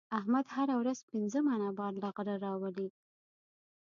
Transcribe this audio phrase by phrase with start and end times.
[0.19, 2.87] احمد هره ورځ پنځه منه بار له غره راولي.